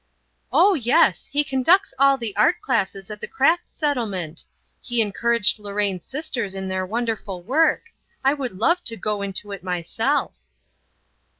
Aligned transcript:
"Oh 0.51 0.73
yes. 0.73 1.27
He 1.27 1.43
conducts 1.43 1.93
all 1.99 2.17
the 2.17 2.35
art 2.35 2.59
classes 2.59 3.11
at 3.11 3.21
the 3.21 3.27
Crafts 3.27 3.69
Settlement. 3.71 4.45
He 4.81 4.99
encouraged 4.99 5.59
Lorraine's 5.59 6.05
sisters 6.07 6.55
in 6.55 6.69
their 6.69 6.87
wonderful 6.87 7.43
work. 7.43 7.93
I 8.23 8.33
would 8.33 8.53
love 8.53 8.83
to 8.85 8.97
go 8.97 9.21
into 9.21 9.51
it 9.51 9.63
myself." 9.63 10.33